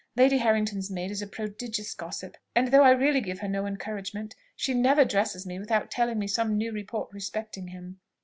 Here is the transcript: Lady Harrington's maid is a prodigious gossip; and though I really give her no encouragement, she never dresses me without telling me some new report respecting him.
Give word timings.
Lady 0.15 0.39
Harrington's 0.39 0.89
maid 0.89 1.11
is 1.11 1.21
a 1.21 1.27
prodigious 1.27 1.93
gossip; 1.93 2.35
and 2.55 2.69
though 2.69 2.81
I 2.81 2.89
really 2.89 3.21
give 3.21 3.37
her 3.41 3.47
no 3.47 3.67
encouragement, 3.67 4.35
she 4.55 4.73
never 4.73 5.05
dresses 5.05 5.45
me 5.45 5.59
without 5.59 5.91
telling 5.91 6.17
me 6.17 6.25
some 6.25 6.57
new 6.57 6.71
report 6.71 7.13
respecting 7.13 7.67
him. 7.67 7.99